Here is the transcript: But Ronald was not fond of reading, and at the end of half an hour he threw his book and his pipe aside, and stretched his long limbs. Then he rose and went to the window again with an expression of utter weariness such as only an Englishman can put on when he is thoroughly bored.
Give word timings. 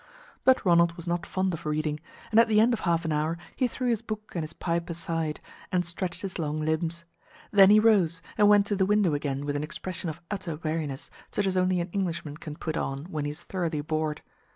But 0.43 0.65
Ronald 0.65 0.93
was 0.93 1.05
not 1.05 1.27
fond 1.27 1.53
of 1.53 1.63
reading, 1.63 1.99
and 2.31 2.39
at 2.39 2.47
the 2.47 2.59
end 2.59 2.73
of 2.73 2.79
half 2.79 3.05
an 3.05 3.11
hour 3.11 3.37
he 3.55 3.67
threw 3.67 3.87
his 3.87 4.01
book 4.01 4.31
and 4.33 4.41
his 4.41 4.51
pipe 4.53 4.89
aside, 4.89 5.39
and 5.71 5.85
stretched 5.85 6.23
his 6.23 6.39
long 6.39 6.59
limbs. 6.59 7.05
Then 7.51 7.69
he 7.69 7.79
rose 7.79 8.19
and 8.35 8.49
went 8.49 8.65
to 8.65 8.75
the 8.75 8.87
window 8.87 9.13
again 9.13 9.45
with 9.45 9.55
an 9.55 9.63
expression 9.63 10.09
of 10.09 10.19
utter 10.31 10.55
weariness 10.55 11.11
such 11.29 11.45
as 11.45 11.55
only 11.55 11.79
an 11.81 11.89
Englishman 11.91 12.37
can 12.37 12.55
put 12.55 12.77
on 12.77 13.05
when 13.11 13.25
he 13.25 13.31
is 13.31 13.43
thoroughly 13.43 13.81
bored. 13.81 14.23